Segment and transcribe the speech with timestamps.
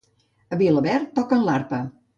[0.55, 1.87] A Vilaverd toquen l'arpa.